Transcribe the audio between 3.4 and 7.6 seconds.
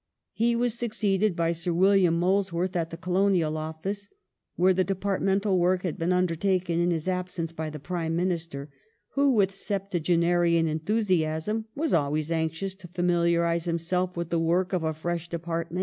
Office, where the departmental work had been undertaken in his absence